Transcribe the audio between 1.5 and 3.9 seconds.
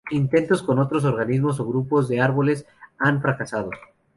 o grupos de árboles han fracasado.